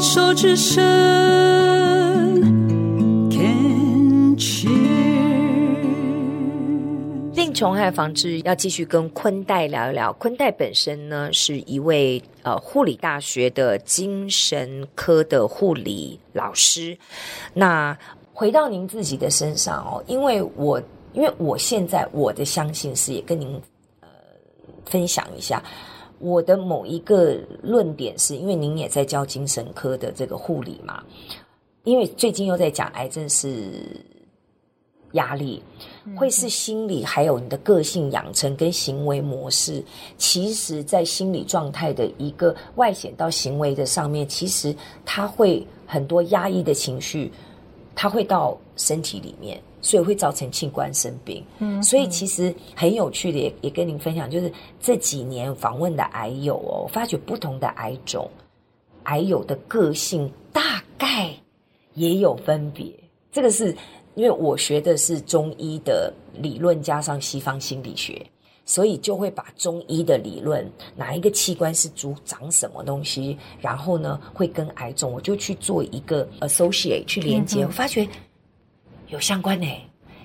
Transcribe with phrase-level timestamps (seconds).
[0.00, 0.82] 手之声
[3.30, 4.70] ，Can cheer。
[7.34, 10.10] 病虫害防治要继续跟坤代聊一聊。
[10.14, 16.96] 坤代本身呢是一位呃护理大学的精神科的护理老师。
[17.52, 17.96] 那
[18.32, 20.82] 回到您自己的身上哦，因为我
[21.12, 23.60] 因为我现在我的相信是也跟您
[24.00, 24.08] 呃
[24.86, 25.62] 分享一下。
[26.20, 31.02] 我的某一个论点是，因为您也在教精神科的这个护理嘛，
[31.84, 33.72] 因为最近又在讲癌症是
[35.12, 35.62] 压力，
[36.14, 39.82] 会是心理，还有你的个性养成跟行为模式，
[40.18, 47.32] 其实在心理状态的一个外显到行为的上面，其实它会很多压抑的情绪，
[47.94, 49.60] 它会到身体里面。
[49.82, 58.30] 所以会造成器官生病，嗯，所以其实很有趣的也，也也跟您分享，就是这几年访问的癌友哦，发觉不同的癌种，
[59.04, 61.30] 癌友的个性大概
[61.94, 62.86] 也有分别。
[63.32, 63.74] 这个是
[64.16, 68.26] 因为我学的是中医的理论，加上西方心理学，
[68.66, 78.06] 所以就会把中医的理论，哪一个器官是主长什么东西，然后呢会跟癌种，我就去做一个 associate 去连接，我发觉。
[79.10, 79.66] 有相关呢，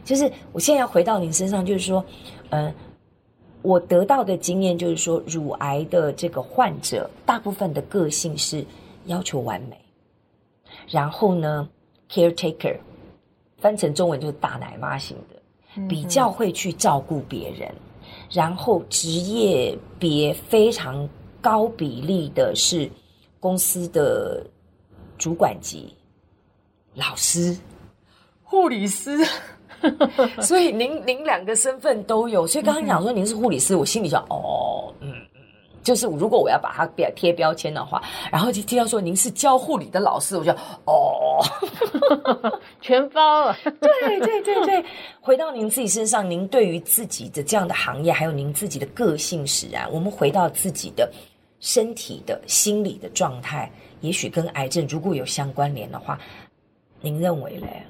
[0.03, 2.05] 就是我现在要回到您身上，就是说，
[2.50, 2.73] 嗯，
[3.64, 8.63] 我得到的经验就是说，乳癌的这个患者，大部分的个性是
[9.06, 9.78] 要求完美，
[10.88, 11.67] 然后呢
[12.09, 12.78] ，caretaker，
[13.58, 17.73] 翻成中文就是大奶妈型的，比较会去照顾别人，
[18.31, 21.09] 然后职业别非常
[21.41, 22.88] 高比例的是
[23.39, 24.45] 公司的
[25.17, 25.91] 主管级
[26.94, 27.58] 老师。
[28.55, 29.19] 护理师，
[30.41, 35.41] 所以您您两个身份都有，所以刚刚讲说您是护理师，我心里想哦，嗯嗯，
[35.83, 40.53] 就是如果我要把它标贴标签的话，然后就听到说您是教护理的老师，我就
[40.85, 41.43] 哦，
[42.79, 43.53] 全包了。
[43.65, 44.85] 对对对对，
[45.19, 51.11] 回到您自己身上，您对于自己的这样的行业，还有您自己的个性使然，我们回到自己的
[51.59, 56.17] 身体的心理的状态，也许跟癌症如果有相关联的话，
[57.01, 57.85] 您认为嘞？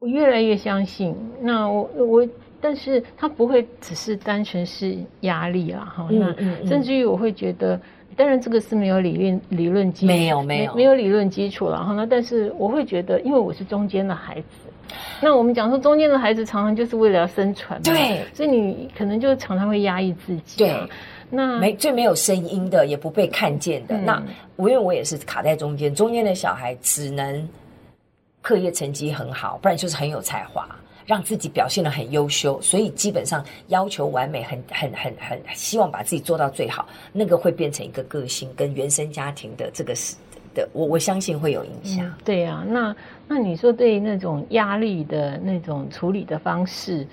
[0.00, 2.28] 我越来越相信，那我我，
[2.60, 7.80] 但是它不会只是单纯是压力啊，哈、嗯，那甚至于我会觉得，
[8.16, 10.74] 当然这个是没有理论理论基础，没有没有。
[10.76, 14.68] 没有理论基础了哈，那但是我会觉得，因为我是中间的孩子，
[15.20, 20.72] 那我们讲说中间的孩子常常就是为了要生存嘛，对，所以你可能就常常会压抑自己，对，
[21.28, 24.22] 那没最没有声音的，也不被看见的，嗯、那
[24.54, 27.48] 我因为我也是卡在中间，中间的小孩只能。
[28.40, 30.68] 课业成绩很好，不然就是很有才华，
[31.06, 40.16] 让自己表现得很优秀，所以基本上要求完美，很很很很希望把自己做到最好，那个会变成一个个性跟原生家庭的这个是
[40.54, 42.06] 的，我我相信会有影响。
[42.06, 47.06] 嗯、对呀、啊，那那你说对那种压力的那种处理的方式，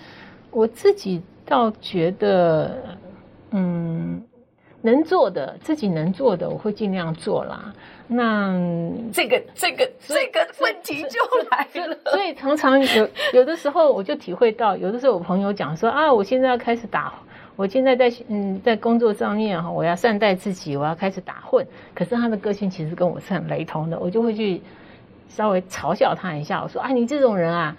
[0.51, 2.97] 我自己倒觉得，
[3.51, 4.23] 嗯。
[4.81, 7.73] 能做的，自己能做的，我会尽量做啦。
[8.07, 8.53] 那
[9.11, 11.97] 这个这个这个问题就来了。
[12.11, 17.13] 所以常常有有的时候，我就体会到，有的时候我朋友讲说啊，我现在要开始打，
[17.55, 21.65] 我现在在嗯在工作上面哈，我要善待自己，我要开始打混。
[21.93, 24.61] 可是他的个性其实跟我是很雷同的，我就会去
[25.27, 27.75] 稍微嘲笑他一下，我说啊，你这种人啊。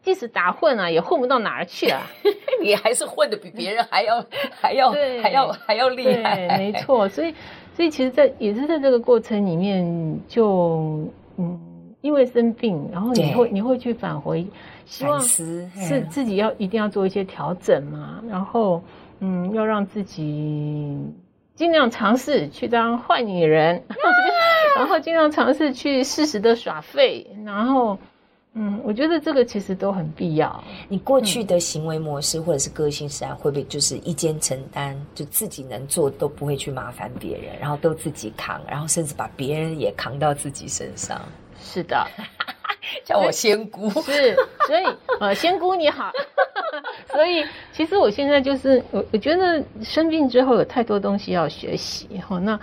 [0.00, 2.00] 即使打混啊，也混不到哪儿去啊！
[2.62, 4.24] 你还是混的比别人还要
[4.58, 4.90] 还要
[5.20, 7.06] 还要还要厉害，没错。
[7.08, 7.34] 所以，
[7.78, 9.86] 所以其实，在也是在这个过程里面
[10.26, 11.60] 就，就嗯，
[12.00, 14.44] 因为生病，然后你会你会去返回，
[14.84, 15.70] 希望是
[16.10, 18.82] 自己要一定要做一些调整嘛，然后
[19.20, 20.98] 嗯，要让自己
[21.54, 23.80] 尽量尝试去当坏女人，
[24.76, 27.96] 然后尽量尝试去适时的耍废，然后。
[28.54, 30.64] 嗯，我觉得这个其实都很必要。
[30.88, 41.20] 你过去的行为模式或者是个性，实际上会不会就是一肩承担，就自己能做都不会去麻烦别人，然后都自己扛，然后甚至把别人也扛到自己身上？
[41.62, 42.04] 是的，
[43.04, 43.88] 叫我仙姑。
[44.02, 44.34] 是，
[44.66, 44.84] 所以
[45.20, 46.10] 呃，仙姑你好。
[47.12, 52.38] 所以其实我现在就是我，我觉得生病之后有太多东西要学习哈。
[52.38, 52.58] 那。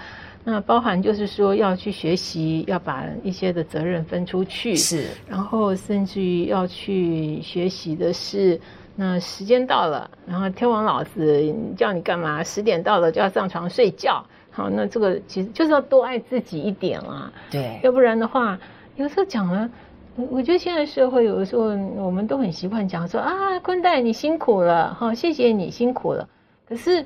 [0.48, 8.62] 那包含就是说要去学习，要把一些的责任分出去，是，然后甚至于要去学习的是，
[8.96, 12.44] 那时间到了，然后天王老子叫你干嘛？
[12.44, 14.24] 十点到了就要上床睡觉。
[14.52, 17.34] 好，那这个其实就是要多爱自己一点啊。
[17.50, 18.56] 对，要不然的话，
[18.98, 19.68] 有时候讲了，
[20.16, 21.64] 我我觉得现在社会有的时候
[21.96, 26.30] 我们都很习惯讲说啊，坤代你辛苦了，好，谢谢你辛苦了。
[26.70, 27.04] 可是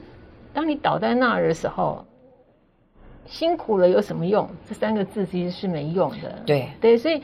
[0.53, 2.06] 当你倒在那儿的时候。
[3.30, 4.50] 辛苦了有什么用？
[4.68, 6.44] 这三个字其实是没用的。
[6.46, 7.22] 对对，所以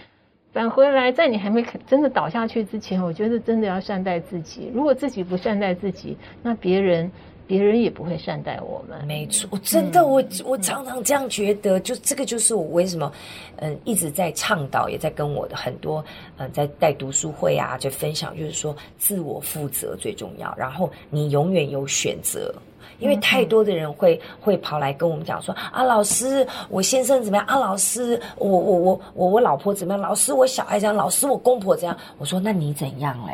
[0.53, 4.71] 返回来，在你还没真的倒下去之前，我觉得真的要善待自己。
[4.73, 7.11] 如果自己不善待自己，那别人。
[7.47, 9.05] 别人也不会善待我们。
[9.05, 13.11] 没错，我真的，我我常常这样觉得，就这个就是我为什么，
[13.57, 16.03] 嗯，一直在倡导，也在跟我的很多，
[16.37, 20.53] 嗯，在带读书会啊，就分享，就是说自我负责最重要。
[20.57, 22.53] 然后你永远有选择，
[22.99, 27.57] 因为太多的人会会跑来跟我们讲说啊，老师，我先生怎么样啊？
[27.57, 30.01] 老师，我我我我我老婆怎么样？
[30.01, 30.95] 老师，我小孩怎样？
[30.95, 31.97] 老师，我公婆怎样？
[32.17, 33.33] 我说那你怎样嘞？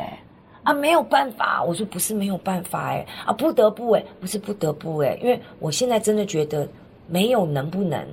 [0.64, 6.68] 啊，没有办法，我说不是没有办法哎，啊，不得不哎，不是不得不哎，因为我现在真的觉得
[7.08, 8.06] 没有能不能，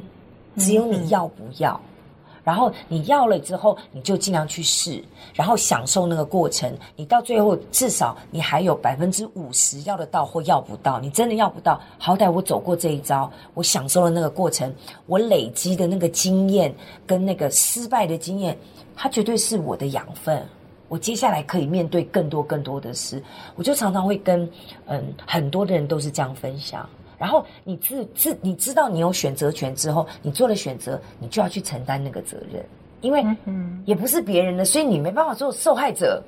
[0.56, 1.72] 只有你要不要。
[1.74, 5.04] 嗯、然后你要了之后，你就尽量去试，
[5.34, 6.74] 然后享受那个过程。
[6.96, 10.98] 你到最后至少你还有百分之五十要得到或要不到。
[10.98, 14.74] 你真的要不到，好歹我走过这一招，我享受了那个过程，
[15.04, 16.74] 我累积的那个经验
[17.06, 18.56] 跟那个失败的经验，
[18.96, 20.42] 它绝对是我的养分。
[20.88, 23.22] 我接下来可以面对更多更多的事，
[23.56, 24.48] 我就常常会跟
[24.86, 26.88] 嗯很多的人都是这样分享。
[27.18, 32.64] 然后你自自你知道你有选择权之后，你做了选择，你就要去承担那个责任，
[33.00, 36.22] 因为嗯也不是别人的，所以你没办法做受害者，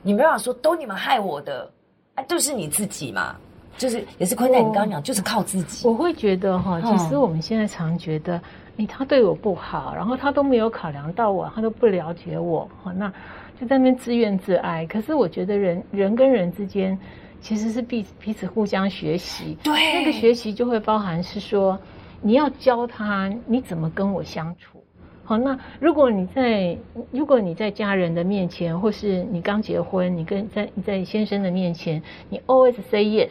[0.00, 1.68] 你没办法说都你们害我的，
[2.14, 3.34] 啊就是你自己嘛，
[3.76, 5.86] 就是也是坤代你刚刚讲就是靠自己。
[5.88, 8.40] 我会觉得哈，其实我们现在常觉得，
[8.78, 13.12] 哎他对我不好，然后他都没有考量到我，他都不了解我，哈那。
[13.60, 16.96] 就在那边自怨自艾，可是我觉得人人跟人之间
[17.40, 19.58] 其实是彼彼此互相学习。
[19.64, 21.76] 对，那个学习就会包含是说，
[22.22, 24.80] 你要教他你怎么跟我相处。
[25.24, 26.78] 好，那如果你在
[27.10, 33.30] 如果你在家人的面前，或是你刚结婚，你跟在你在先生的面前，你 always say yes，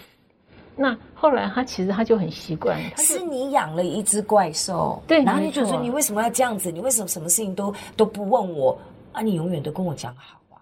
[0.80, 2.80] 那后来他其实他就很习惯。
[2.96, 6.72] 是你养了一只怪兽，对，然后你就说你为什么要这样子？
[6.72, 8.78] 你为什么什么事情都都不问我？
[9.12, 10.62] 啊，你永远都跟我讲好啊，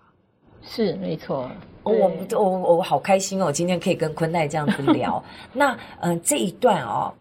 [0.64, 1.52] 是没错。
[1.84, 5.24] 我我我我好开心哦，今天可以跟坤奈这样子聊。
[5.54, 7.14] 那嗯、呃，这一段哦，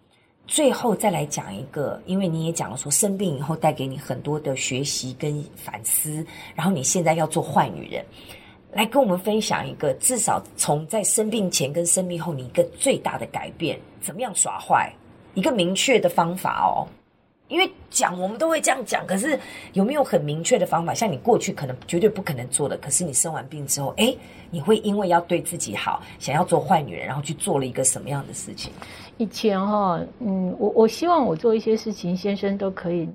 [0.47, 6.25] 最后再来讲一个，因为你也讲了说生病以后带给你很多的学习跟反思，
[6.55, 8.05] 然后你现在要做坏女人，
[8.75, 14.93] 来跟我们分享一个，至少从在生病前跟生病后你一个最大的改变，怎么样耍坏，
[15.35, 16.87] 一个明确的方法哦。
[17.49, 19.39] 因为讲我们都会这样讲，可是
[19.75, 20.95] 有没有很明确的方法？
[20.95, 24.17] 像你过去可能绝对不可能做的，可是你生完病之后，哎，
[24.51, 28.73] 你会因为要对自己好，想要做坏女人，然后去做了一个什么样的事情？
[29.19, 33.09] 以前哈、哦，嗯，我我希望我做一些事情，先生都可以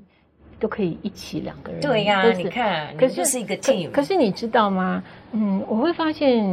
[0.60, 1.82] 都可以一起两个人。
[1.82, 3.94] 对呀、啊，你看，可是是一个 team 可。
[3.94, 5.04] 可是你知道吗？
[5.32, 6.46] 嗯，我会发现，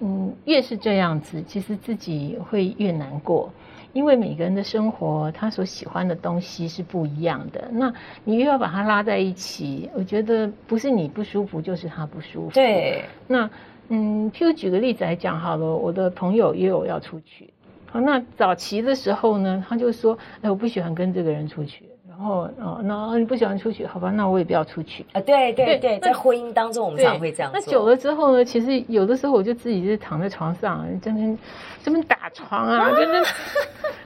[0.00, 3.52] 嗯，越是这样子，其实自己会越难过。
[3.92, 7.68] 因为每个人的生活，他所喜欢的东西是不一样的。
[7.70, 7.92] 那
[8.24, 12.50] 你又要把它拉在一起，我觉得不是你不舒服，就是他不舒服。
[12.54, 13.04] 对。
[13.26, 13.50] 那
[13.88, 17.52] 嗯，譬如举个例子来讲好了，我的朋友约我要出去。
[17.90, 21.84] 好，那早期的时候呢，他就说：“哎，我不喜欢跟这个人出去。”
[22.14, 24.10] 然后哦，那你不喜欢出去，好吧？
[24.10, 25.20] 那我也不要出去啊。
[25.22, 27.50] 对对对，在婚姻当中，我们常会这样。
[27.54, 31.38] 那久了之后呢，其实有的时候我就自己就躺在床上，这边
[31.82, 32.90] 这边打床啊，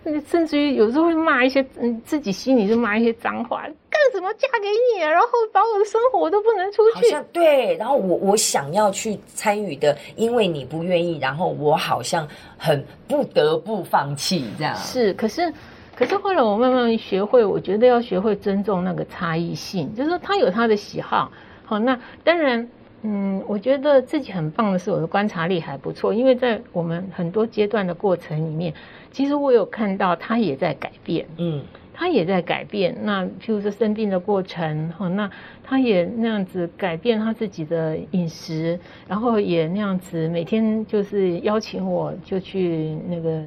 [0.05, 5.11] 就 是甚至于有时候会骂一些嗯，自己心里就骂一些脏话，干什么嫁给你啊？
[5.11, 6.95] 然后把我的生活我都不能出去。
[6.95, 14.75] 好像对，然后我我想要去参与的，因为你不愿意，然后我好像很不得不放弃这样。
[14.77, 15.53] 是，可是。
[15.97, 21.33] 可是后来我慢慢学会，我觉得要学会尊重那个差异性，就是说他有他的喜好，
[21.65, 22.69] 好，那当然，
[23.01, 28.75] 嗯，我觉得自己很棒的是我的观察力还不错，因为在我们很多阶段的过程里面，
[29.11, 31.63] 其实我有看到他也在改变，嗯，
[31.95, 32.95] 他也在改变。
[33.03, 35.31] 那譬如说生病的过程，哈，那
[35.65, 43.43] 他也那样子改变他自己的饮食，然后也那样子每天就是邀请我就去那个。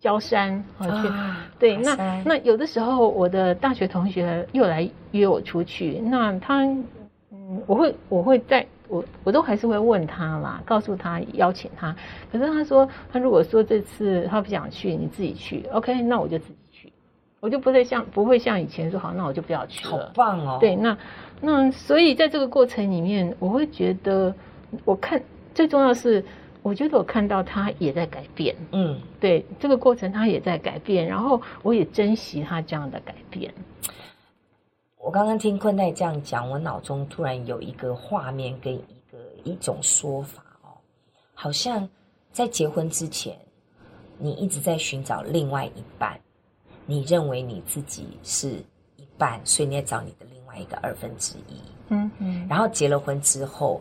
[0.00, 1.08] 郊山啊，去
[1.58, 6.64] 对，那那有的时候我的大学同学又来约我出去，那他
[7.30, 11.94] 嗯，我会我会在我我都还是会问他啦，告诉他邀请他，
[12.32, 16.90] 可是他说他如果说这次他不想去，你自己去，OK，那我就自己去，
[17.40, 19.90] 我就不再像不会像以前说好，那我就不要去了。
[19.90, 20.56] 好棒哦！
[20.58, 20.96] 对，那
[21.42, 24.34] 那所以在这个过程里面，我会觉得
[24.86, 25.22] 我看
[25.54, 26.24] 最重要是。
[26.62, 33.52] 我觉得我看到他也在改变，嗯，对，这个过程他也在改变，然后我也珍惜他这样的改变。
[34.98, 40.76] 我刚刚听坤代这样讲，我脑中突然有一个画面跟一个一种说法哦，
[41.32, 41.88] 好像
[42.30, 43.34] 在结婚之前，
[44.18, 46.20] 你一直在寻找另外一半，
[46.84, 48.62] 你认为你自己是
[48.96, 51.56] 一半，所以你要找你的另外一个二分之一。
[51.88, 52.46] 嗯嗯。
[52.46, 53.80] 然后结了婚之后，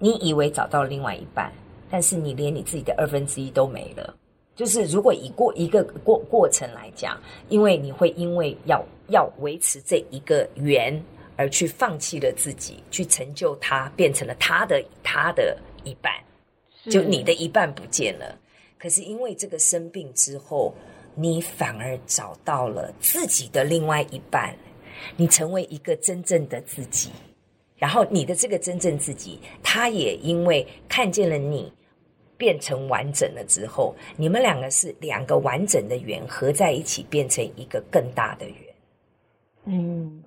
[0.00, 1.52] 你以为找到了另外一半，
[1.88, 4.16] 但是你连你自己的二分之一都没了。
[4.56, 7.16] 就是如果以过一个过过程来讲，
[7.48, 11.00] 因为你会因为要要维持这一个缘
[11.36, 16.12] 而去放弃了自己，去成就他，变成了他的他的一半，
[16.90, 18.36] 就你的一半不见了。
[18.78, 20.74] 可是因为这个生病之后。
[21.16, 24.56] 你反而找到了自己的另外一半，
[25.16, 27.10] 你成为一个真正的自己，
[27.80, 31.72] 然后你的这个真正自己，他也因为看见了你
[32.36, 38.54] 变成完整了之后，你们两个是两个完整的圆合在一起，变成一个更大的圆。
[39.64, 40.22] 嗯。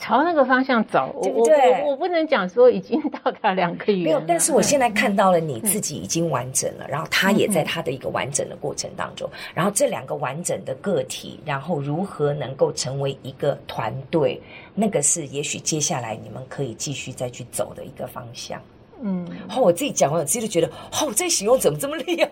[0.00, 1.54] 朝那个方向走，对不对？
[1.74, 4.02] 我我，我不能讲说已经到达两个圆。
[4.02, 14.42] 没有，但是我现在看到了你自己已经完整了，嗯、然后他也在他的一个完整的过程当中，嗯、然后这两个完整的个体，然后如何能够成为一个团队，
[14.76, 18.62] 那个是也许接下来你们可以继续再去走的一个方向。
[19.02, 22.28] 嗯，好，我自己讲完，我自己都觉得，哦，这形容怎么这么厉害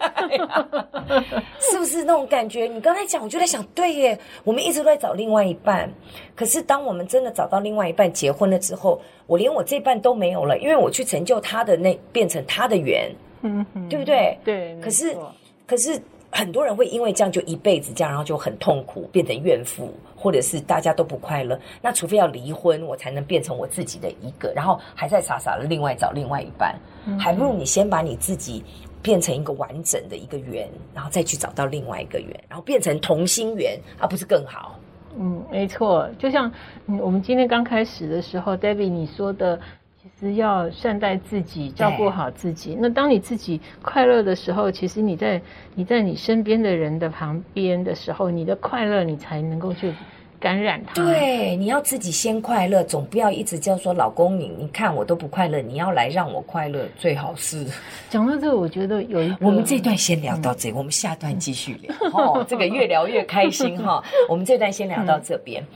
[0.47, 0.67] 啊？
[1.61, 2.67] 是不是那种感觉？
[2.67, 5.93] 你刚才讲，我就在想，对耶，我们一直都在找另外一半，
[6.35, 14.39] 可是当我们真的找到另外一半，结婚了之后，我连我这半都没有了，因为我去成就他的那，变成他的缘，嗯哼，对不对？
[14.43, 15.17] 对，可是，
[15.67, 16.01] 可是。
[16.37, 21.57] 很多人会因为这样就一辈子这样，然后就很痛苦，变成怨妇，或者是大家都不快乐。
[21.81, 26.75] 那除非要离婚，我才能变成我自己的一个，然后还在傻傻的另外找另外一半，
[27.07, 28.65] 嗯、还不如你先把你自己
[29.01, 34.77] 变成一个完整的一个圆，然后再去找到另外一个圆，然后变成同心圆，而不是更好？
[35.17, 36.11] 嗯，没错。
[36.19, 36.53] 就像
[36.87, 39.61] 嗯，我们今天刚开始的时候，Debbie 你说的。
[40.05, 42.77] 其实要善待自己，照顾好自己。
[42.79, 45.41] 那当你自己快乐的时候，其实你在
[45.75, 49.95] 你在你身边的人的旁边的时候，你的快乐你才能够去
[50.39, 50.93] 感染他。
[50.95, 57.67] 对，你要自己先快乐，总不要一直叫说老公你你看我都不快乐，你要来让我快乐，最好是。
[58.11, 61.95] 讲到这个，我觉得有一个，我们这段先聊到这，嗯、我们下段继续聊。
[62.13, 64.05] 哦，这个越聊越开心哈。
[64.29, 65.63] 我们这段先聊到这边。
[65.63, 65.67] 嗯